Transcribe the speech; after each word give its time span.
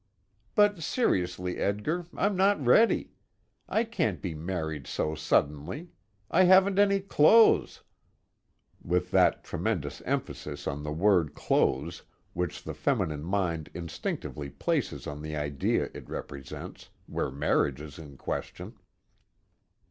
"But 0.55 0.81
seriously, 0.81 1.57
Edgar, 1.59 2.07
I'm 2.17 2.35
not 2.35 2.59
ready. 2.65 3.11
I 3.69 3.83
can't 3.83 4.19
be 4.19 4.33
married 4.33 4.87
so 4.87 5.13
suddenly. 5.13 5.91
I 6.31 6.45
haven't 6.45 6.79
any 6.79 7.01
clothes," 7.01 7.83
with 8.83 9.11
that 9.11 9.43
tremendous 9.43 10.01
emphasis 10.01 10.65
on 10.65 10.81
the 10.81 10.91
word 10.91 11.35
clothes 11.35 12.01
which 12.33 12.63
the 12.63 12.73
feminine 12.73 13.21
mind 13.23 13.69
instinctively 13.75 14.49
places 14.49 15.05
on 15.05 15.21
the 15.21 15.35
idea 15.35 15.91
it 15.93 16.09
represents, 16.09 16.89
where 17.05 17.29
marriage 17.29 17.79
is 17.79 17.99
in 17.99 18.17
question. 18.17 18.77